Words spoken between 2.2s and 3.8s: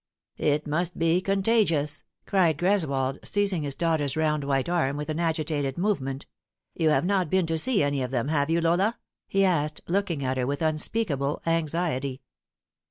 cried Greswold, seizing his